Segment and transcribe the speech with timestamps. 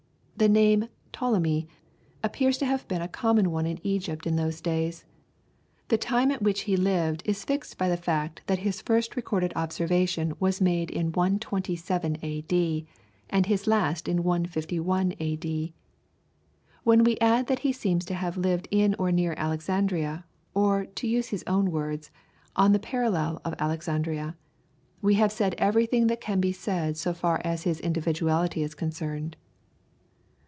[0.37, 1.67] The name, Ptolemy,
[2.23, 5.05] appears to have been a common one in Egypt in those days.
[5.89, 9.53] The time at which he lived is fixed by the fact that his first recorded
[9.55, 12.83] observation was made in 127 AD,
[13.29, 15.73] and his last in 151 AD.
[16.83, 20.25] When we add that he seems to have lived in or near Alexandria,
[20.55, 22.09] or to use his own words,
[22.55, 24.35] "on the parallel of Alexandria,"
[25.03, 29.37] we have said everything that can be said so far as his individuality is concerned.